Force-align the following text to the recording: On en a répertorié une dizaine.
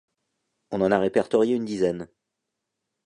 On 0.71 0.81
en 0.81 0.91
a 0.91 0.97
répertorié 0.97 1.53
une 1.55 1.63
dizaine. 1.65 2.07